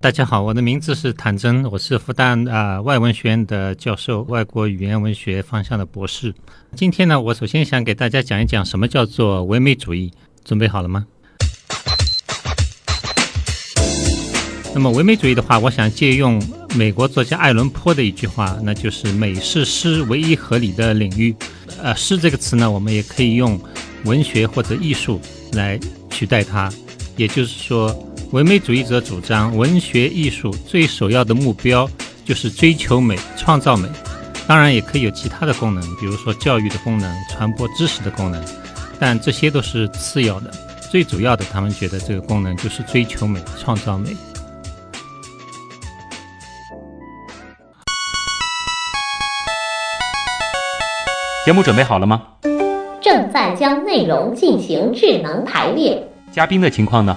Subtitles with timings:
[0.00, 6.32] 大家好，我的名字是谭真，我是复旦啊外文学院的教授，外国语言文学方向的博士。
[6.76, 10.12] 今天呢，我首先想给大家讲一讲什么叫做唯美主义。
[10.44, 11.04] 准备好了吗？
[14.72, 16.40] 那么唯美主义的话，我想借用
[16.76, 21.34] 美国作家爱伦坡的一句话，那就是“美是诗唯一合理的领域”。
[21.82, 23.60] 呃，诗这个词呢，我们也可以用
[24.04, 25.20] 文学或者艺术
[25.54, 25.76] 来
[26.08, 26.72] 取代它，
[27.16, 28.04] 也就是说。
[28.32, 31.88] 唯美主义者主张，文学艺术最首要的目标
[32.26, 33.88] 就是追求美、创造美。
[34.46, 38.44] 当然，也可以有其他的功能，比如说教育的功能、传播知识的功能，
[39.00, 40.50] 但这些都是次要的。
[40.90, 44.10] 最主要的，他们觉得这个功能就是追求美、创造美。
[51.46, 52.22] 节目准备好了吗？
[53.00, 56.06] 正在将内容进行智能排列。
[56.30, 57.16] 嘉宾的情况呢？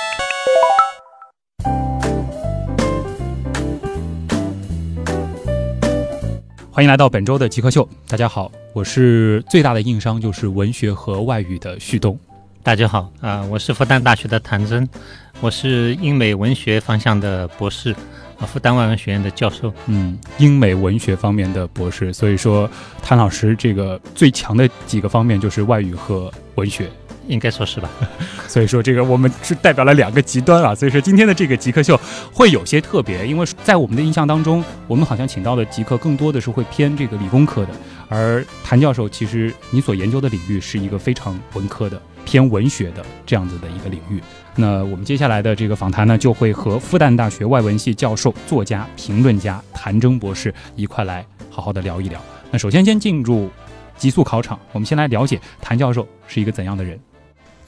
[6.73, 12.17] 欢迎来到本周的极客秀，大家好，我是最大的硬伤就是文学和外语的旭东。
[12.63, 14.87] 大家好啊，我是复旦大学的谭真，
[15.41, 17.91] 我是英美文学方向的博士，
[18.39, 19.73] 啊，复旦外文学院的教授。
[19.87, 22.71] 嗯，英美文学方面的博士，所以说
[23.03, 26.89] 谭老师这个最强的几个方面就是外语和文学。
[27.31, 27.89] 应该说是吧，
[28.47, 31.99] 所以说这个我们是代表了两个极端啊，所以说今天的这个极客秀
[32.33, 37.69] 会有些特别，因为在我们的印象当中，我们好像请到的极客更多的是会偏这个理工科的，
[38.09, 44.21] 而谭教授其实你所研究的领域是一个非常文科的、偏文学的这样子的一个领域。
[44.57, 52.19] 那我们接下来的这个访谈呢，就会和复旦大学外文系教授、作家、评论家谭征博士一块来好好的聊一聊。
[52.51, 53.49] 那首先先进入
[53.97, 56.99] 极速考场，我们先来了解谭教授是一个怎样的人。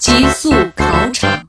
[0.04, 1.48] 极速考场，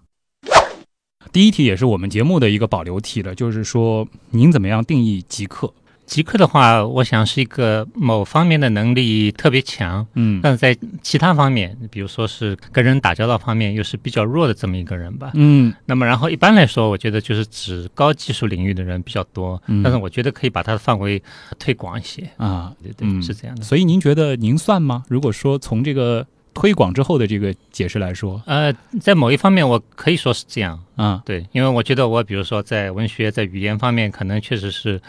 [1.33, 5.75] 第一题也是我们节目的一个保留题了，就是说您怎么样定义极客？
[6.07, 15.75] 极客的话，我想是一个某方面的能力特别强，嗯，但是在其他方面，比如说是跟人打交道方面又是比较弱的这么一个人吧，嗯。
[15.87, 21.21] 那么然后一般来说，我觉得就是指高技术领域的人比较多，但是我觉得可以把它的范围
[21.59, 23.65] 推广一些啊，对对，是这样的。
[23.65, 25.03] 所以您觉得您算吗？
[25.09, 26.25] 如果说从这个。
[26.55, 35.01] 推广之后的这个解释来说，呃，在某一方面我可以说是这样啊，对，因为我觉得我比如说在文学、在语言方面，可能确实是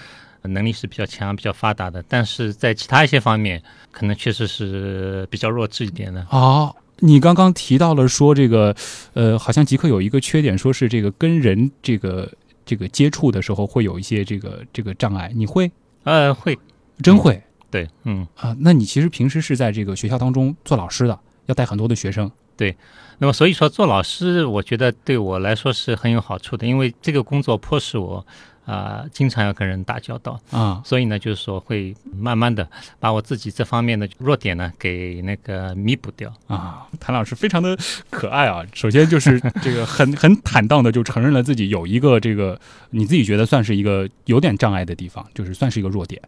[0.41, 3.61] 能力是比较强、比较发达的，但是在其他一些方面，
[3.91, 6.25] 可能确实是比较弱智一点的。
[6.31, 8.75] 哦，你刚刚提到了说这个，
[9.13, 12.31] 呃，好像极客有一个缺点，说是这个跟人这个
[12.65, 15.71] 这个接触的时候会有一些这个这个障碍，你会？
[16.03, 16.57] 呃，会，
[17.01, 17.41] 真会？
[17.71, 21.19] 对，嗯啊，那你其实平时是在这个学校当中做老师的。
[21.45, 22.75] 要带很多的学生，对，
[23.19, 28.25] 那么所以说做老师，我觉得对我来说是很有好处的，因为这个工作迫使我
[28.65, 32.67] 啊，经常要跟人打交道啊，所以呢，就是说会慢慢的
[32.99, 36.87] 把我自己这方面的弱点呢给那个弥补掉啊。
[36.99, 37.77] 谭老师非常的
[38.09, 46.19] 可爱啊，首先就是这个很很坦荡的就承认了自己有一个这个你自己觉得算是一个有点障碍的地方，就是算是一个弱点。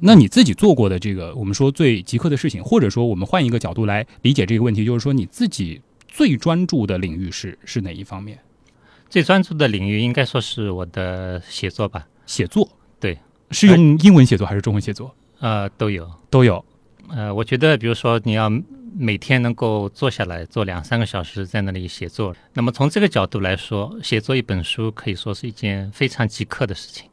[0.00, 8.38] 那你自己做过的这个，我们说最极客的事情，或者说我们换一个角度来理解这个问题，就是说你自己最专注的领域是是哪一方面？
[9.08, 12.06] 最专注的领域应该说是我的写作吧。
[12.26, 12.68] 写作，
[12.98, 13.16] 对，
[13.52, 15.14] 是用英文写作还是中文写作？
[15.38, 16.64] 呃，都有，都有。
[17.08, 18.50] 呃，我觉得，比如说你要
[18.98, 27.08] 每天能够坐下来做两三个小时在那里写作，那么从这个角度来说，写作一本书可以说是一件非常极客的事情。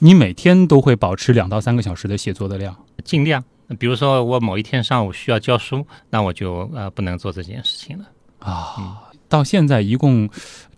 [0.00, 2.74] 你每天都会保持两到三个小时的写作的量，
[3.04, 3.42] 尽量。
[3.78, 8.04] 比如说我某一天上午需要教书，那我就呃不能做这件事情了
[8.38, 9.02] 啊。
[9.28, 10.26] 到现在一共，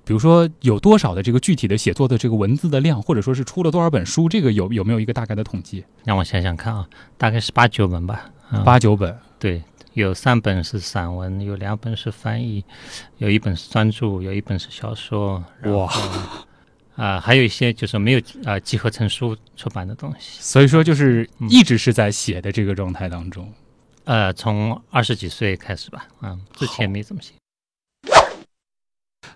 [0.04, 5.84] 比如说有多少的这个具体的写作的这个文字的量，或者说是出了多少本书，这个有有没有一个大概的统计？
[6.02, 8.28] 让我想想看啊，大概是八九本吧。
[8.64, 9.62] 八九本，对，
[9.92, 12.64] 有三本是散文，有两本是翻译，
[13.18, 15.44] 有一本是专著，有一本是小说。
[15.66, 15.88] 哇。
[16.96, 23.50] 啊，还有一些就是没有啊集合成书出版的东西，所以说就是一直是在写的这个状态当中。
[24.04, 27.32] 呃，从二十几岁开始吧，嗯，之前没怎么写。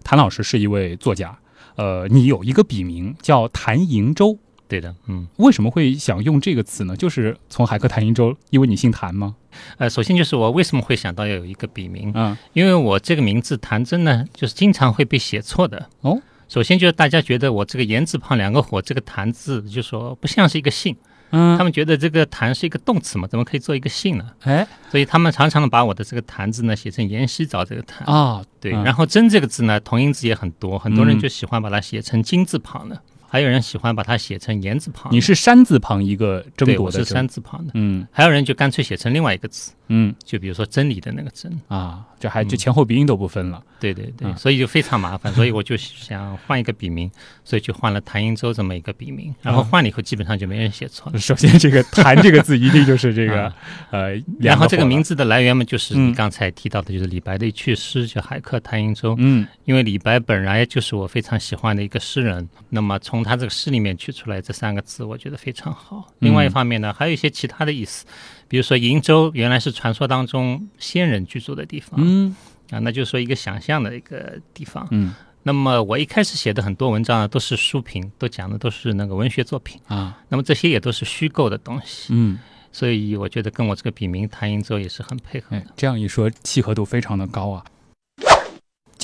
[0.02, 1.38] 谭老师是一位作家，
[1.76, 6.96] 呃，你有一个笔名叫谭瀛洲，对的，嗯，为什么会想用这个词呢？
[6.96, 9.36] 就是从海克谭瀛洲，因为你姓谭吗？
[9.78, 15.88] 呃，首先就是我为什么会想到要有一个笔名，嗯，因为我这个名字谭真呢，就是经常会被写错的。
[16.00, 20.96] 哦，首先就是大家觉得我这个言字旁两个火，这个谈字就说不像是一个姓，
[21.30, 21.56] 嗯。
[21.58, 24.30] 他们觉得这个谈是一个动词嘛，怎么可以做一个姓呢？
[24.42, 24.66] 哎。
[24.90, 28.06] 所以他们常常把我的这个谈字呢写成盐洗澡这个谈。
[28.06, 28.84] 啊，对，嗯。
[28.84, 31.20] 然后真这个字呢，同音字也很多，很多人嗯。
[31.20, 33.00] 就喜欢把它写成金字旁的，
[33.34, 35.12] 还有人喜欢把它写成言字旁。
[35.12, 37.04] 你是山字旁一个争对，我是夺。
[37.04, 38.06] 的争山字旁的，嗯。
[38.12, 40.14] 还有人就干脆写成另外一个字，嗯。
[40.22, 41.52] 就比如说真理的那个真。
[41.66, 43.60] 啊，就还这嗯前后鼻音都不分了。
[43.80, 44.36] 对对对，嗯。
[44.36, 47.10] 所以就非常麻烦，所以我就想换一个笔名，
[47.44, 51.18] 所以就换了谭英周这么一个笔名，然后嗯换了以后基本上就没人写错了。
[51.18, 53.56] 首先，这个“谭”这个字一定就是这个啊。
[53.90, 56.10] 呃，然后这个名，字的来源嘛，就是嗯。
[56.10, 59.10] 你刚才提到的，就是李白的一句诗叫《海客谭瀛洲》。
[59.18, 59.44] 嗯。
[59.64, 66.12] 因为李白本来就是我非常喜欢的一个诗人，那么从他这个诗里面取出来这三个字，我觉得非常好。
[66.18, 68.04] 另外一方面呢，还有一些其他的意思，
[68.46, 72.36] 比如说瀛洲原来是传说当中仙人居住的地方、嗯
[72.70, 74.86] 啊，那就是说一个想象的一个地方。
[74.90, 75.14] 嗯
[75.46, 82.38] 那么我一开始写的很多文章啊，都是书评，都讲的都是那个文学作品，啊那么这些也都是虚构的东西，嗯，
[82.72, 87.62] 所以我觉得跟我这个笔名谭瀛洲也是很配合哎的。，这样一说，契合度非常的高啊。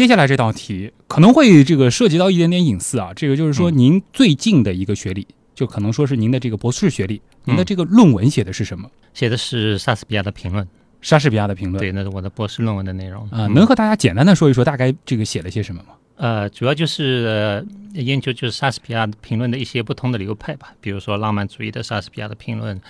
[0.01, 8.91] 接下来这道题可能会这个涉及到一点点隐私啊，这个就是说嗯您最近的一个学历，就可能说是您的这个博士学历，您的嗯这个论文写的是什么？
[9.13, 10.67] 写的是莎士比亚的评论，
[11.03, 11.79] 莎士比亚的评论。
[11.79, 15.89] 对，那是我的博士论文的内容啊、嗯能和大家简单的说一说大概这个写了些什么吗？
[16.17, 22.81] 呃，主要就是、呃研究就是莎士比亚评论的一些不同的流派吧，比如说浪漫主义的莎士比亚的评论，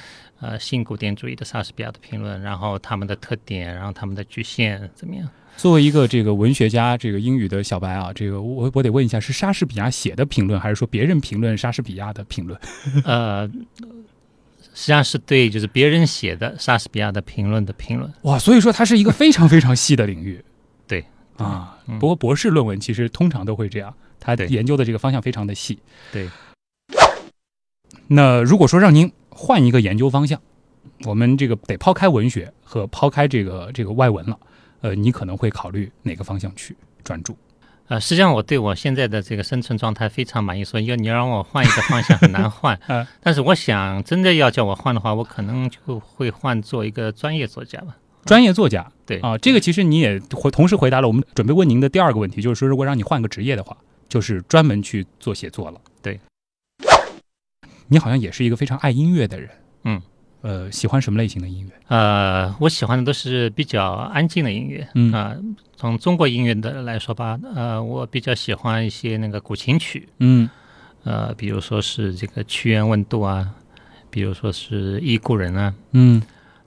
[0.41, 5.29] 呃，新古典主义的莎士比亚的评论，然后他们的特点，然后他们的局限怎么样？
[5.57, 12.59] 作为一个这个文学家，这个英语的小白啊，这个我我得问一下，是莎士比亚写的评论，还是说别人评论莎士比亚的评论？
[13.05, 13.47] 呃，
[14.75, 18.11] 实际上是对就是别人写的莎士比亚的评论的评论。
[18.23, 20.43] 哇，所以说它是一个非常非常细的领域。
[20.87, 21.05] 对
[21.37, 25.79] 啊，嗯不过博士论文其实通常都会这样，他对研究的这个方向非常的细。
[26.11, 26.29] 对，
[28.07, 30.41] 那如果说让您换一个研究方向，
[31.05, 34.39] 我们这个得抛开文学和抛开这个这个外文了，
[34.81, 37.37] 呃，你可能会考虑哪个方向去专注？
[37.89, 42.79] 呃，实际上我对我现在的这个生存状态非常满意，所以要你让我换一个方向很难换。
[42.87, 47.97] 嗯但是我想真的要叫我换的话，我可能就会换做一个专业作家吧。
[48.25, 53.77] 专业作家对啊，这个其实你也回同时回答了我们准备问您的第二个问题，就是说如果让你换个职业的话，
[54.09, 55.81] 就是专门去做写作了。
[56.01, 56.21] 对，
[57.89, 59.51] 你好像也是一个非常爱音乐的人。
[59.85, 60.01] 嗯，
[60.43, 61.73] 呃，喜欢什么类型的音乐？
[61.89, 64.89] 呃，我喜欢的都是比较安静的音乐。
[64.95, 65.37] 嗯啊、
[65.77, 70.49] 从中国音乐的来说吧，呃，我比较喜欢一些那个古琴曲，嗯
[71.05, 73.55] 呃，比如说是这个屈原问渡啊，
[74.09, 75.75] 比如说是忆故人啊。
[75.93, 76.23] 嗯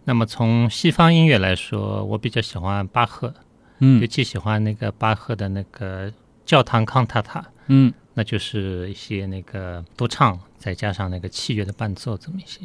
[0.05, 3.33] 那么从西方音乐来说，我比较喜欢巴赫，尤
[3.79, 6.11] 嗯其喜欢那个巴赫的那个
[6.45, 12.59] 教堂康塔塔，嗯那就是一些那个独唱，再加上那个器乐的伴奏，这么一些。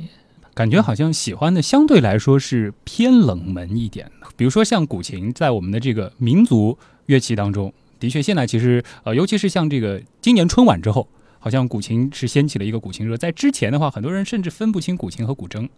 [0.59, 6.77] 感觉好像喜欢的相对来说是偏冷门一点的，比如说像古琴，在我们的这个民族
[7.07, 11.07] 乐器当中，的确现在其实呃，尤其是像这个今年春晚之后，
[11.39, 13.17] 好像古琴是掀起了一个古琴热。
[13.17, 15.69] 在之前的话，很多人甚至分不清古琴和古筝。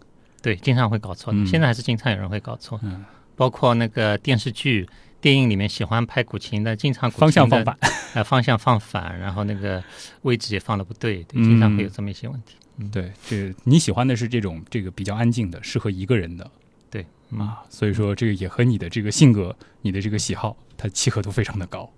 [0.40, 1.38] 对，经常会搞错的。
[1.38, 3.04] 嗯现在还是经常有人会搞错，嗯，
[3.36, 4.88] 包括那个电视剧、
[5.20, 7.76] 电影里面喜欢拍古琴的，经常方向放反。
[8.14, 9.84] 呃，方向放反，然后那个
[10.22, 12.54] 位置也放的不对，对，嗯经常会有这么一些问题。
[12.88, 16.50] 对，这你喜欢的是这种这个比较安静的，适合一个人的
[16.90, 21.92] 对，嗯，啊，所以说这个也和你的这个性格、你的这个喜好，它契合度非常的高。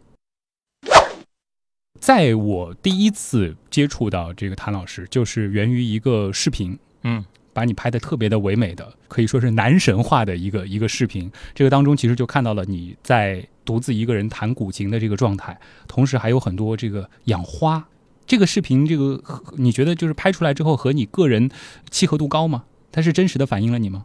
[2.00, 11.30] 在我第一次接触到这个谭老师，就是源于一个视频，嗯，把你拍的特别的唯美的，可以说是男神化的一个一个视频。
[11.54, 17.86] 这个当中其实就看到了你在独自一个人弹古琴的这个状态，同时还有很多这个养花。
[18.26, 21.50] 这个视频，这个和你觉得就是拍出来之后和你个人
[21.90, 22.64] 契合度高吗？
[22.90, 24.04] 它是真实的反映了你吗？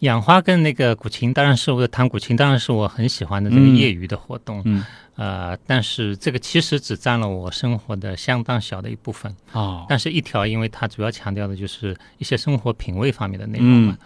[0.00, 4.62] 养花跟那个古琴，当然是我弹古琴，当然是我很喜欢的这个嗯业余的活动。
[4.64, 4.84] 嗯
[5.16, 9.34] 呃，但是这个其实只占了我生活的相当小的一部分。
[9.50, 13.98] 哦，但是一条，因为它主要强调的就是一些生活品味方面的内容嘛，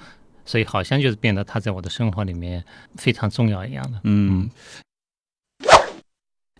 [0.46, 2.64] 所以好像就是变得它在我的生活里面
[2.96, 4.00] 非常重要一样的。
[4.04, 4.48] 嗯，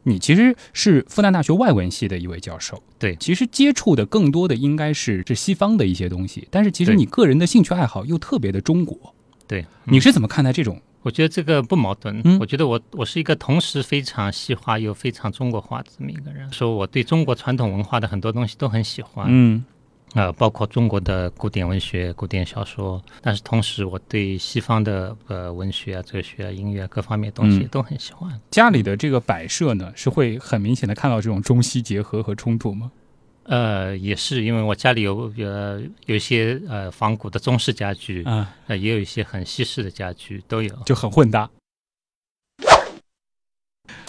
[0.04, 9.14] 你其实是复旦大学外文系的一位教授，对其实接触的更多的应该是是西方的一些东西，但是其实你个人的兴趣爱好又特别的中国，
[9.47, 10.80] 对，你嗯是怎么看待这种？
[11.02, 12.21] 我觉得这个不矛盾。
[12.25, 16.52] 嗯我觉得我我是一个同时非常西化又非常中国化的这么一个人。
[16.52, 19.64] 说我对中国传统文化的很多东西都很喜欢，嗯
[20.14, 28.38] 呃，包括中国的古典文学、古典小说，但是同时我对西方的呃文学啊、哲学啊、音乐啊各方面东西嗯都很喜欢。
[28.50, 32.92] 家里的这个摆设呢，是会很明显的看到这种中西结合和冲突吗？
[33.45, 40.73] 呃，也是因为我家里有呃有一些呃仿古的中式家具，啊，呃也有一些很西式的家具都有。
[40.85, 41.50] 就很混搭。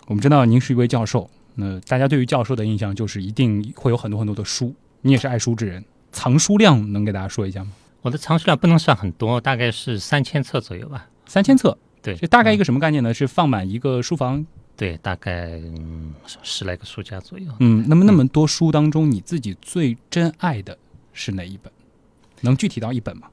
[0.07, 5.83] 我们知道您是一位教授，那大家对于教授的印象就是一定会有很多很多的书，你也是爱书之人，
[6.13, 7.71] 藏书量能给大家说一下吗？
[8.01, 11.07] 我的藏书量不能算很多，大概是三千册左右吧。
[11.25, 13.13] 三千册，对，就大概一个、个什么概念呢？
[13.13, 14.45] 是放满一个书房？
[14.77, 17.51] 对，大概嗯十来个书架左右。
[17.59, 20.77] 嗯，那么那么多书当中，你自己最珍爱的
[21.13, 21.71] 是哪一本？
[22.41, 23.27] 能具体到一本吗？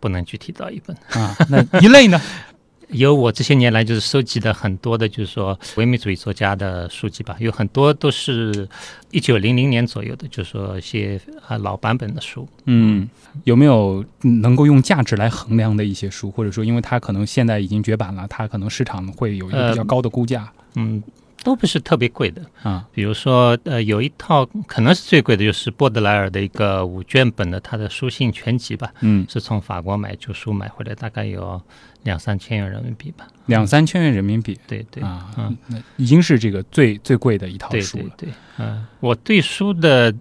[0.00, 0.96] 不能具体到一本。
[1.10, 2.20] 啊，那一类呢？
[2.88, 8.68] 有我这些年来就是收集的很多的，就是说唯美主义作家的书籍吧，有很多都是
[9.10, 12.48] 一九零零年左右的，就是说一些啊老版本的书。
[12.66, 13.08] 嗯，
[13.44, 21.02] 有没有能够用价值来衡量的一些书，或者说，因为它可能现在已经绝版了，它可能市场会有一个比较高的估价、嗯，
[21.46, 22.42] 都不是特别贵的。
[22.64, 22.84] 啊？
[22.92, 31.62] 比如说，呃，有一套可能是最贵的，就是波德莱尔的一个五卷本的他的书信全集吧，嗯，是从法国买旧书买回来，大概有
[32.02, 33.28] 两三千元人民币吧。
[33.46, 38.04] 两三千元人民币对对，啊，嗯，那已经是这个最最贵的一套对书了。
[38.16, 40.12] 对对，嗯、我对书的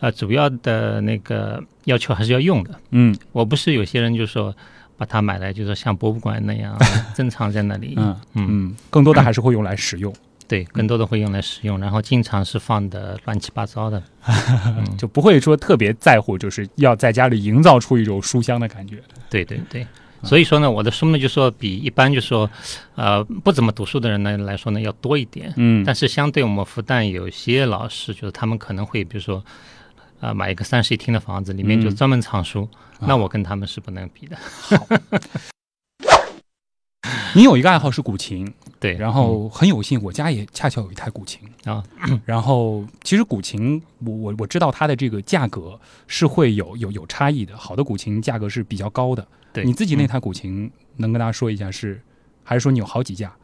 [0.00, 2.70] 呃主要的那个要求还是要用的。
[2.90, 4.52] 嗯我不是有些人就说
[4.96, 6.76] 把它买来，就说像博物馆那样
[7.14, 7.94] 珍藏在那里。
[7.96, 10.12] 嗯嗯，嗯，更多的还是会用来使用，
[10.48, 14.02] 对，更多的会用来使用，然后经常是放的乱七八糟的。
[14.66, 19.02] 嗯，就不会说特别在乎，就是要在家里营造出一种书香的感觉。
[19.28, 19.86] 对对对。
[20.22, 22.50] 所以说呢，我的书呢，就说比一般就说，
[22.94, 25.52] 呃，不怎么读书的人呢来说呢，要多一点。
[25.56, 29.44] 嗯但是相对我们复旦有些老师，就是他们可能会，比如说，
[30.20, 34.36] 呃，买一个三室一厅的房子，里面就嗯专门藏书，啊那我跟他们是不能比的。
[37.34, 41.82] 你有一个爱好是古琴，对，然后很有幸，我家也恰巧有一台古琴啊。
[42.24, 49.26] 然后其实古琴，我我我知道它的这个价格是会有有有差异的，好的古琴价格是比较高的。
[49.52, 52.00] 对你自己那嗯台古琴能跟大家说一下是，
[52.44, 53.34] 还是说你有好几架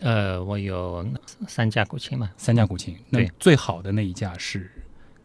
[0.00, 1.06] 呃，我有
[1.48, 2.94] 三架古琴嘛，三架古琴？
[3.08, 4.70] 那对最好的那一架是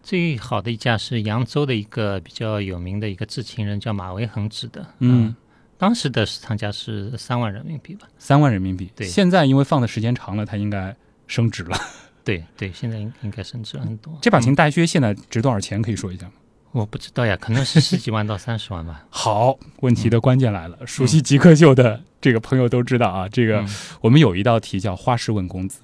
[0.01, 4.87] 最好的一架是扬州的一个比较有名的一个制琴人，叫马维恒制的。
[4.99, 5.35] 嗯，
[5.79, 8.05] 当时的市场价是三万人民币吧？
[8.19, 8.91] 三万人民币。
[8.95, 10.93] 对现在因为放的时间长了，它应该
[11.25, 11.75] 升值了。
[12.25, 14.15] 对对，现在应应该升值了很多。
[14.21, 15.81] 这把琴嗯大约现在值多少钱？
[15.81, 16.33] 可以说一下吗？
[16.71, 19.05] 我不知道呀，可能是 十几万到三十万吧。
[19.09, 20.77] 好，问题的关键来了。
[20.86, 23.69] 熟悉极客秀的这个朋友都知道啊，这个嗯
[24.01, 25.79] 我们有一道题叫“花式问工资”。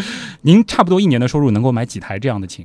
[0.42, 2.64] 您差不多一年的收入能够买几台这样的琴？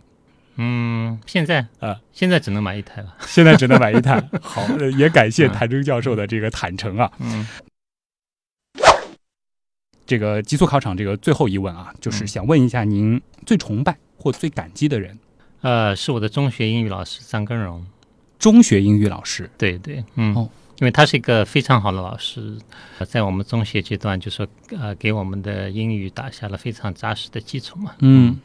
[0.57, 3.15] 嗯，现在啊，现在只能买一台了。
[3.21, 4.23] 现在只能买一台。
[4.41, 7.11] 好，呃也感谢嗯谭征教授的这个坦诚啊。
[7.19, 7.47] 嗯
[10.05, 15.17] 这个极速考场这个最后一问啊，就是嗯想问一下您最崇拜或最感激的人，
[15.61, 17.85] 呃，是我的中学英语老师张根荣。
[18.37, 19.49] 中学英语老师。
[19.57, 22.55] 对对，嗯，哦因为他是一个非常好的老师，
[22.99, 24.45] 呃在我们中学阶段就说
[24.77, 27.95] 呃给我们的英语打下了非常扎实的基础嘛。
[27.99, 28.37] 嗯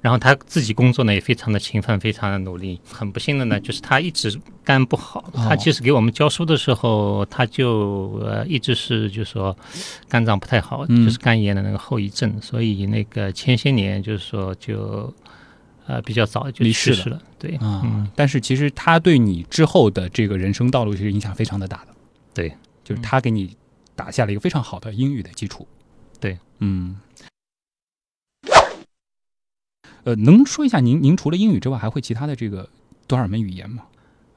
[0.00, 2.80] 然后他自己工作呢也非常的勤奋，非常的努力。
[2.88, 5.24] 很不幸的呢，就是他一直肝不好。
[5.32, 9.56] 哦他其实给我们教书的时候，他就呃一直是就说
[10.08, 12.40] 肝脏不太好，嗯就是肝炎的那个后遗症。
[12.40, 15.12] 所以那个前些年就是说就
[15.86, 17.22] 呃比较早就离世了去世了。
[17.36, 21.88] 对，啊、嗯，但是其实他对你之后的这个人生道路其实影响非常的大的。
[22.32, 22.52] 对，
[22.84, 23.56] 就是他给你
[23.96, 25.66] 打下了一个非常好的英语的基础。
[26.20, 26.96] 对，嗯。
[30.08, 32.66] 呃，能说一下您您除了英语之外，还会其他的这个
[33.06, 33.82] 多少门语言吗？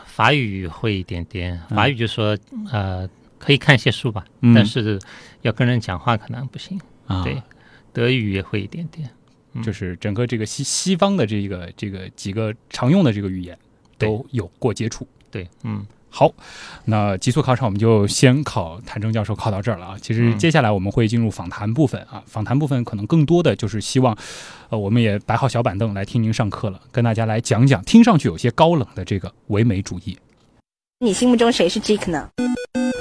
[0.04, 2.38] 法语会一点点，嗯法语就说
[2.74, 3.08] 呃
[3.40, 5.00] 可以看一些书吧，嗯但是
[5.44, 6.78] 要跟人讲话可能不行。
[7.08, 7.42] 啊，对，
[7.94, 9.10] 德语也会一点点。
[9.54, 13.58] 嗯就是整个这个西西方的这个这个几个常用的这个语言
[13.98, 15.08] 都有过接触。
[15.30, 16.30] 对，嗯，好，
[16.86, 19.96] 那极速考场我们就先考谭征教授考到这儿了啊。
[20.02, 24.16] 其实嗯接下来我们会进入访谈部分啊，访谈部分可能更多的就是希望，
[24.70, 30.18] 呃，我们也摆好小板凳来听您上课了，跟大家来讲讲听上去有些高冷的这个唯美主义。
[31.00, 32.30] 你心目中谁是 Jake 呢？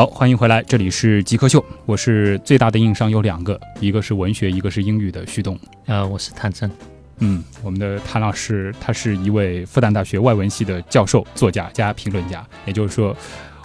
[0.00, 5.60] 好，欢迎回来，这里是极客秀，我是最大的硬伤有两个，一个是文学，一个是英语的旭东。
[5.84, 6.70] 呃，我是谭真。
[7.18, 13.14] 嗯，我们的谭老师他是一位复旦大学外文系的教授、作家加评论家，也就是说，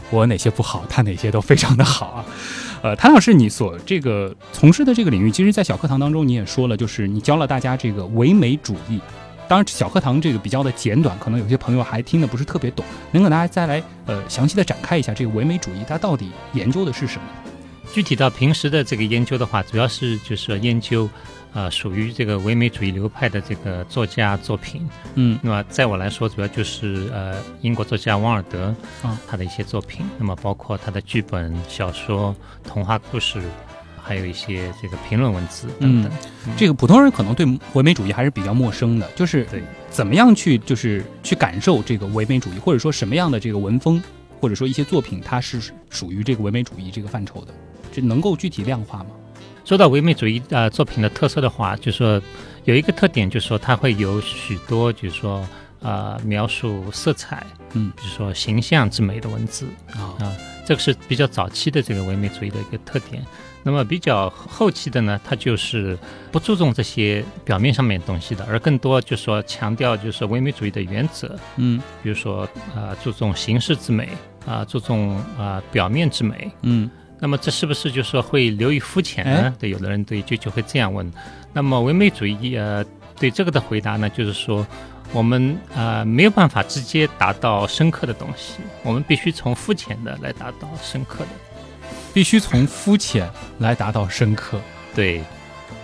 [0.10, 2.26] 我哪些不好，他哪些都非常的好啊。
[2.82, 9.00] 呃，谭老师，你所这个从事的这个领域，其实，在小课堂当中你也说了，就是你教了大家这个唯美主义。
[9.48, 17.28] 当然，小课堂这个比较的简短，可能有些朋友还听得不是特别懂，能给大家再来呃详细的展开一下这个唯美主义它到底研究的是什么？
[17.94, 21.10] 具体到平时的这个研究的话，主要是就是研究。
[21.54, 33.42] 呃，属于这个唯美主义流派的这个作家作品，嗯，那么在我来说，主要就是呃，英国作家王尔德啊，他的一些作品，那么包括他的剧本、小说、童话故事，
[34.06, 36.12] 还有一些这个评论文字等等。
[36.56, 44.02] 这个普通人可能对唯美主义还是比较陌生的，就是对怎么样去就是去感受这个唯美主义，或者说什么样的这个文风，
[44.40, 45.60] 或者说一些作品，它是
[45.90, 47.54] 属于这个唯美主义这个范畴的，
[47.92, 49.08] 这能够具体量化吗？
[49.66, 52.22] 说到唯美主义呃作品的特色的话，就是说
[52.66, 55.44] 有一个特点，就是说它会有许多，就是说
[55.80, 57.44] 呃描述色彩，
[57.74, 60.32] 嗯，比如说形象之美的文字啊啊，
[60.68, 63.26] 这个是比较早期的这个唯美主义的一个特点。
[63.68, 65.98] 那么比较后期的呢，它就是
[66.32, 74.10] 不注重这些表面上面东西的，而更多就是说强调就是唯美主义的原则，嗯，比如说呃注重形式之美
[74.46, 76.88] 啊，注重啊表面之美，嗯。
[77.18, 79.56] 那么这是不是就说会流于肤浅呢？
[79.58, 81.10] 对，有的人对就就会这样问。
[81.54, 82.86] 那么唯美主义呃
[83.18, 84.68] 对这个的回答呢，就是说
[85.14, 91.30] 我们呃没有办法直接达到深刻的东西，我们必须从肤浅的来达到深刻的，
[92.16, 93.30] 必须从肤浅
[93.60, 94.58] 来达到深刻，
[94.96, 95.22] 对。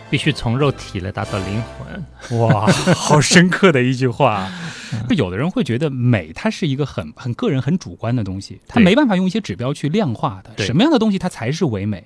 [0.09, 4.51] 必须从肉体来达到灵魂，哇，好深刻的一句话。
[5.15, 10.65] 有的人会觉得美，它是一个很很个人、很主观的东西，它没办法用一些指标去量化的。
[10.65, 12.03] 什么样的东西它才是唯美？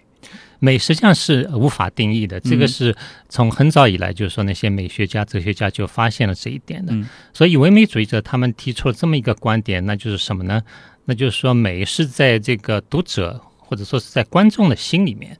[0.59, 2.39] 美实际上是无法定义的。
[2.39, 2.95] 这个是
[3.27, 6.93] 从很早以来，就是说那些美学家、哲学家就发现了这一点的。
[7.33, 10.61] 所以唯美主义者他们提出了这么一个观点，那就是什么呢？
[11.05, 15.38] 那就是说美是在这个读者或者说是在观众的心里面。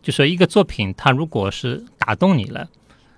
[0.00, 2.68] 就说一个作品，它如果是打动你了，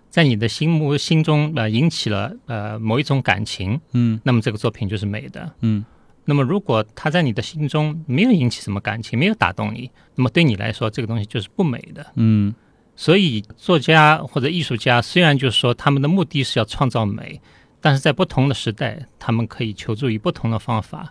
[0.09, 5.85] 在你的心目心中呃引起了呃某一种感情，嗯，那么这个作品就是美的，嗯。
[6.25, 12.55] 那么如果它在你的心中没有引起什么感情，没有打动你，那么对你来说这个东西就是不美的，嗯。
[12.95, 17.40] 所以作家或者艺术家虽然就是说他们的目的是要创造美，
[17.81, 21.09] 但是在不同的时代，他们可以求助于不同的方法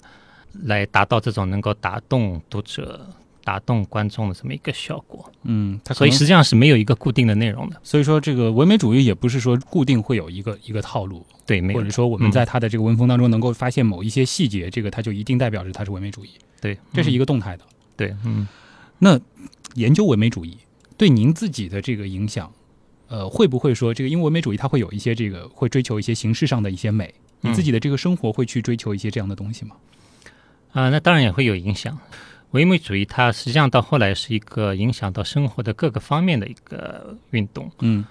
[0.63, 3.05] 来达到这种能够打动读者。
[3.45, 7.79] 打动观众的这么一个效果，嗯，所以实际上是没有一个固定的内容的。
[7.83, 16.31] 所以说，这个唯美主义也不是说固定会有一个一个套路，对，或者说我们在他的这个文风当中能够发现某一些细节，这个它就一定代表着它是唯美主义。
[16.59, 17.63] 对，这是一个动态的。
[17.95, 18.47] 对，嗯。
[18.97, 19.19] 那
[19.75, 20.57] 研究唯美主义
[20.97, 22.51] 对您自己的这个影响，
[23.09, 29.75] 呃，会不会说这个因为唯美主义它会有一些这个会追求一些形式上的一些美，你自己的这个生活会去追求一些这样的东西吗？
[30.71, 31.95] 啊，那当然也会有影响。
[32.55, 37.69] 唯美主义它实际上到后来是一个影响到生活的各个方面的一个运动。
[37.81, 38.05] 嗯，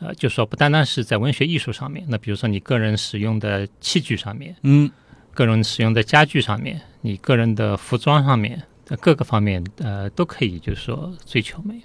[0.00, 4.90] 呃，就说不单单是在文学艺术上面，那比如说你个人使用的器具上面，嗯，
[5.34, 11.78] 个人使用的家具上面，你个人的服装上面，在各个方面，呃，都可以就是说追求美。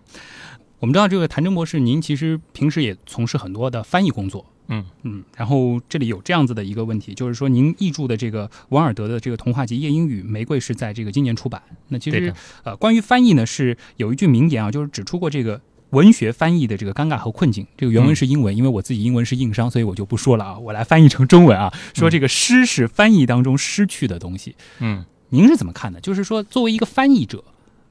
[0.79, 4.45] 我们知道这个谭真博士，您其实平时也从事很多的翻译工作。
[4.69, 11.61] 嗯嗯，然后这里有这样子的一个问题，就是说您译著的这个王尔德的这个童话集《夜莺与》《玫瑰》是在这个今年出版。
[11.87, 17.65] 那其实呃，关于翻译呢，是有一句名言啊，就是指出过这个文学翻译的这个尴尬和困境。
[17.77, 24.55] 这个原文是英文，因为我自己英文是硬伤，所以我就不说了啊，我来翻译成中文啊，说这个诗是翻译当中失去的东西。
[24.79, 26.01] 嗯，您是怎么看的？
[26.01, 27.41] 就是说，作为一个翻译者，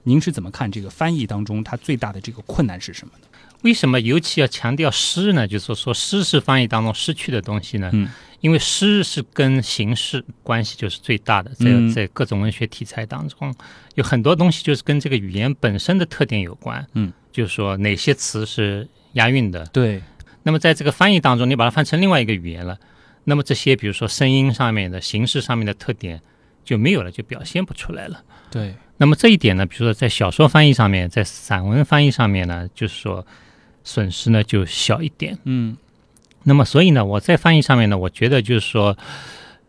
[0.02, 3.25] 您是怎么看这个翻译当中它最大的这个困难是什么呢？
[3.66, 5.44] 为什么尤其要强调诗呢？
[5.44, 7.90] 就是说，诗是翻译当中失去的东西呢？
[7.92, 8.08] 嗯，
[8.40, 13.52] 因为诗是跟形式关系就是最大的，在在各种文学题材当中，
[13.96, 16.86] 有很多东西就是跟这个语言本身的特点有关。
[16.94, 19.66] 嗯，就是说哪些词是押韵的？
[19.72, 20.00] 对。
[20.44, 22.78] 那么在这个翻译当中，你把它翻成另外一个语言了，
[23.24, 26.22] 那么这些比如说声音上面的形式上面的特点
[26.64, 28.22] 就没有了，就表现不出来了。
[28.48, 28.76] 对。
[28.96, 33.26] 那么这一点呢，比如说在小说翻译上面，在散文翻译上面呢，就是说。
[33.86, 35.76] 损失呢就小一点，嗯，
[36.42, 38.98] 那么所以呢，我在翻译上面呢，我觉得就是说，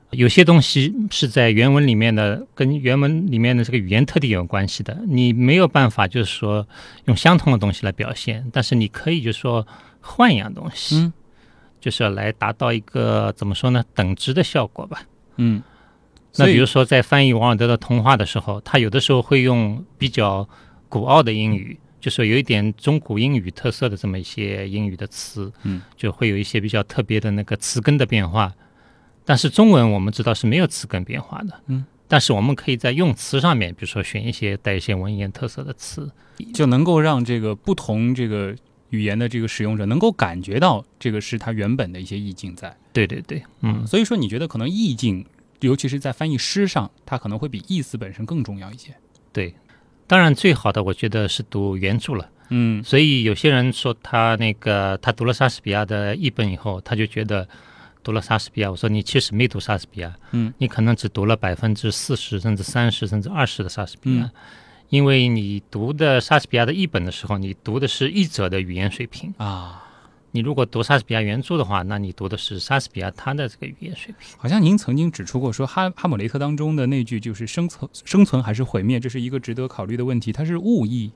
[0.10, 6.67] 有些东西是在原文里面的，跟原文里面的这个语言特点有关系的，你没有办法就是说
[7.06, 9.65] 用相同的东西来表现，但是你可以就是说
[10.01, 11.13] 换一样东西，嗯，
[11.80, 15.03] 就是来达到一个怎么说呢，等值的效果吧，
[15.36, 15.62] 嗯，
[16.38, 20.49] 那比如说在翻译王尔德的童话的时候，他有的时候会用比较
[20.89, 28.53] 古奥的英语，就是有一点中古英语特色的这么一些英语的词，嗯，就会有一些比较特别的那个词根的变化。
[29.25, 36.10] 但是中文我们知道是没有词根变化的，嗯，但是我们可以在用词上面，比如说选一些带一些文言特色的词，
[36.53, 38.55] 就能够让这个不同这个
[38.91, 42.73] 语言的这个使用者能够感觉到这个是它原本的一些意境在。
[42.93, 45.25] 对对对，嗯，所以说你觉得可能意境，
[45.60, 48.95] 尤其是在翻译诗上，它可能会比意思本身更重要一些。
[49.33, 49.53] 对。
[50.07, 52.29] 当然，最好的我觉得是读原著了。
[52.49, 57.45] 嗯所以有些人说他那个他读了莎士比亚的译本以后，他就觉得
[58.01, 58.71] 读了莎士比亚。
[58.71, 64.31] 我说你其实没读莎士比亚，嗯，你可能只读了百分之四十甚至三十甚至二十的莎士比亚，嗯
[64.89, 69.33] 因为你读的莎士比亚的译本的时候，你读的是译者的语言水平。
[69.37, 69.83] 啊，
[70.38, 74.38] 你如果读莎士比亚原著的话，那你读的是莎士比亚他的这个语言水平。
[74.38, 81.12] 好像您曾经指出过说哈哈姆雷特当中的那句就是生存生存还是毁灭，这是一个值得考虑的问题，它是误译。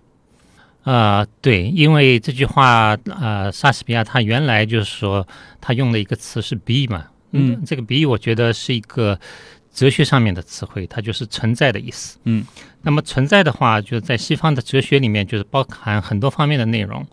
[0.82, 5.28] 啊、对，因为这句话，呃，莎士比亚他原来就是说
[5.60, 9.20] 他用了一个词是 be 嘛，嗯，这个 be 我觉得是一个
[9.72, 12.18] 哲学上面的词汇，它就是存在的意思。
[12.24, 12.44] 嗯，
[12.82, 17.06] 那么存在的话，就是在西方的哲学里面，就是包含很多方面的内容。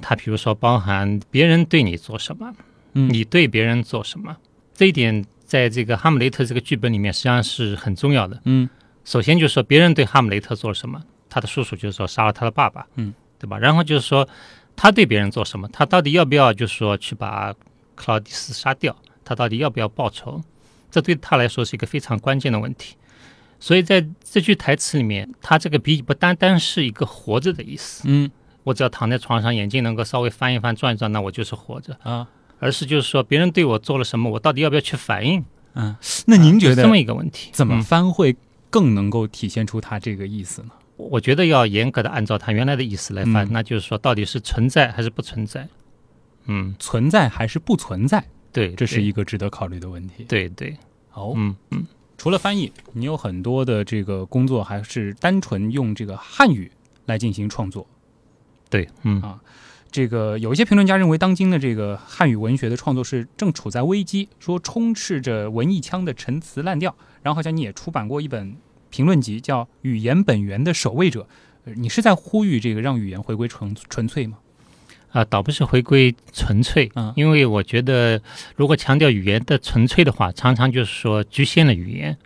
[0.00, 2.52] 它比如说包含别人对你做什么，
[2.94, 4.36] 嗯你对别人做什么，
[4.74, 8.40] 这一点在这个哈姆雷特这个剧本里面实际上是很重要的。
[8.44, 8.68] 嗯
[9.04, 13.56] 首先就是说别人对哈姆雷特做了什么，他的叔叔就是说杀了他的爸爸，嗯，对吧？
[13.58, 14.28] 然后就是说
[14.74, 17.54] 他对别人做什么，他到底要不要就是说去把
[17.94, 20.42] 克劳迪斯杀掉，他到底要不要报仇，
[20.90, 22.96] 这对他来说是一个非常关键的问题。
[23.58, 28.30] 所以在这句台词里面，他这个比不单单是一个活着的意思，嗯
[28.66, 32.26] 我只要躺在床上，眼睛能够稍微翻一翻、转一转，那我就是活着，啊
[32.58, 35.44] 而是就是说别人对我做了什么，我到底要不要去反应？
[35.74, 35.94] 嗯，
[36.26, 38.34] 那您觉得是这么一个问题，怎么嗯翻会
[38.68, 40.70] 更能够体现出他这个意思呢？
[40.96, 45.68] 我觉得要严格的按照他原来的意思来翻，嗯那就是说到底是存在还是不存在？
[46.46, 48.24] 嗯，存在还是不存在？
[48.52, 50.24] 对，这是一个值得考虑的问题。
[50.24, 50.76] 对对，
[51.10, 56.72] 好，嗯嗯，除了翻译，你有很多的这个工作还是单纯用这个汉语
[57.04, 57.86] 来进行创作。
[58.68, 59.40] 对，嗯啊
[59.92, 66.94] 这个有一些评论家认为，当今的这个汉语文学的创作是正处在危机，说充斥着文艺腔的陈词滥调。
[67.22, 68.56] 然后好像你也出版过一本
[68.90, 71.22] 评论集，叫《语言本源的守卫者》，
[71.64, 74.38] 呃你是在呼吁这个让语言回归纯纯粹吗？
[75.12, 78.20] 啊、倒不是回归纯粹，嗯因为我觉得
[78.54, 82.18] 如果强调语言的纯粹的话，常常就是说局限了语言。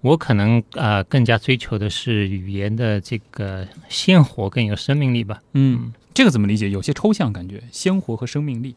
[0.00, 5.42] 我可能啊、呃更加追求的是语言的这个鲜活更有生命力吧。
[5.54, 6.70] 嗯，这个怎么理解？
[6.70, 8.74] 有些抽象感觉，鲜活和生命力。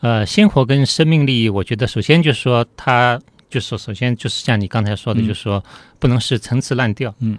[0.00, 5.64] 呃，鲜活跟生命力，我觉得首先就是说它就是说首先就是像你刚才说的，嗯就是说
[6.00, 7.14] 不能是陈词滥调。
[7.20, 7.38] 嗯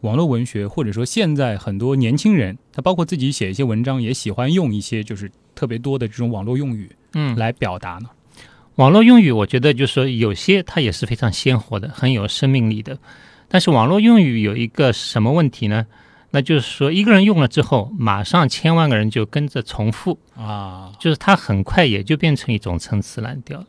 [0.00, 8.08] 网络文学，或者说现在很多年轻人，他包括自己写一些文章，也喜欢用一些就是特别多的这种网络用语嗯，来表达呢。
[8.78, 12.96] 网络用语，我觉得就是说有些它也是非常鲜活的，很有生命力的。
[13.48, 15.86] 但是网络用语有一个什么问题呢？
[16.30, 23.66] 那就是说一个人用了之后，马上千万个人就跟着重复，啊，就是它很快也就变成一种陈词滥调了。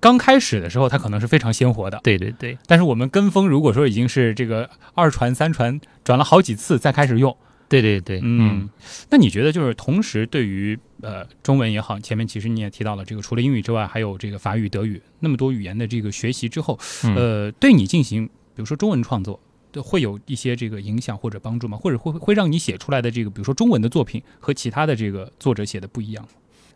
[0.00, 7.36] 刚开始的时候，它可能是非常鲜活的，对对对，但是我们跟风，如果说已经是这个二传三传转了好几次再开始用，
[7.70, 8.68] 对对对，嗯，
[9.08, 19.40] 那你觉得就是同时对于呃中文也好，前面其实你也提到了这个除了英语之外，还有这个法语、德语那么多语言的这个学习之后，嗯呃，对你进行比如说中文创作。
[19.84, 21.78] 会有一些这个影响或者帮助吗？
[21.78, 26.30] 或者会会让你写出来的这个，比如说中文的作品和其他的这个作者写的不一样吗？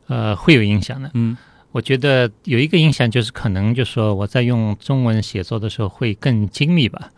[0.07, 1.11] 呃，会有影响的。
[1.15, 1.37] 嗯
[1.73, 7.11] 我觉得有一个影响就是可能就是说我在用中文写作的时候会更精密吧，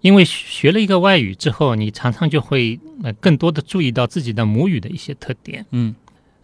[0.00, 5.64] 因为学了一个外语之后，你常常就会呃更多的注意到自己的母语的一些特点。
[5.70, 5.94] 嗯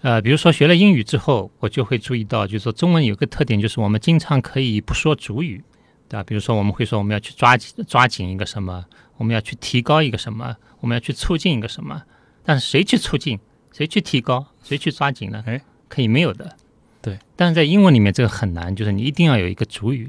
[0.03, 5.65] 呃，比如说学了英语之后，我就会注意到，就是说中文有个特点，就是我们经常可以不说主语，
[6.09, 6.23] 对吧？
[6.23, 8.85] 比如说我们会说我们要去抓紧抓紧一个什么，
[9.17, 12.03] 我们要去提高一个什么，我们要去促进一个什么，
[12.45, 13.41] 但是谁去促进，
[13.73, 15.43] 谁去提高，谁去抓紧呢？
[15.47, 16.55] 哎，可以没有的。
[17.03, 20.09] 对，但是在英文里面这个很难，就是你一定要有一个主语。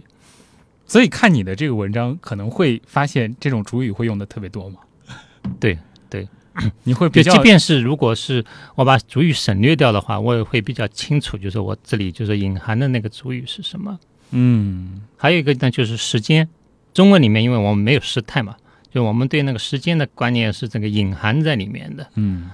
[0.88, 4.80] 所以看你的这个文章，可能会发现这种主语会用的特别多嘛？
[5.60, 5.78] 对
[6.10, 6.28] 对，
[6.84, 8.44] 你会比较即便是如果是
[8.76, 14.00] 我把主语省略掉的话，我也会比较清楚，就是我这里就是隐含的那个主语是什么。
[14.32, 16.48] 嗯还有一个呢，就是时间。
[16.94, 18.56] 中文里面，因为我们没有时态嘛，
[18.92, 22.08] 就我们对那个时间的观念是这个隐含在里面的。
[22.16, 22.50] 嗯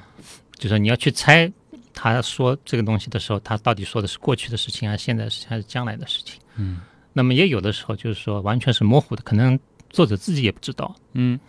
[0.57, 1.51] 就是你要去猜
[1.93, 6.39] 他说这个东西的时候，他到底说的是过去的事情，还是现在的事情，还是将来的事情。
[6.57, 6.79] 嗯，
[7.13, 9.57] 那么也有的时候就是说完全是模糊的，可能
[9.89, 10.95] 作者自己也不知道。
[11.13, 11.39] 嗯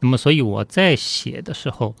[0.00, 1.94] 那么所以我在写的时候，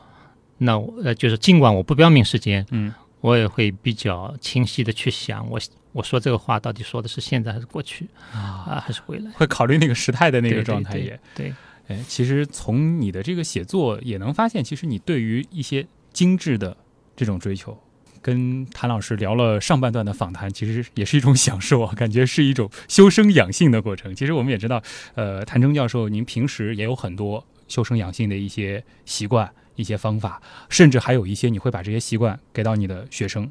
[0.58, 5.60] 那我呃就是尽管我不标明时间，嗯我也会比较清晰的去想，我
[5.92, 9.30] 我说这个话到底说的是现在还是过去啊，啊，还是未来？
[9.30, 11.20] 会考虑那个时态的那个状态对也。
[11.36, 11.54] 对，
[11.86, 16.76] 哎，其实从你的这个写作也能发现，其实你对于一些精致的
[17.14, 17.80] 这种追求。
[18.22, 24.14] 跟谭老师聊了上半段的访谈，其实也是一种享受啊，感觉是一种修身养性的过程。
[24.14, 24.82] 其实我们也知道，
[25.16, 33.50] 呃，谭征教授，您平时也有很多修身养性的一些习惯、一些方法，甚至还有一些你会把这些习惯给到你的学生。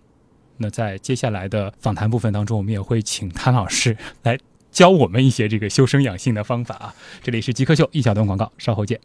[0.57, 4.37] 那在接下来的访谈部分当中，我们也会请谭老师来
[4.71, 6.95] 教我们一些这个修身养性的方法啊。
[7.21, 8.99] 这里是极客秀一小段广告，稍后见。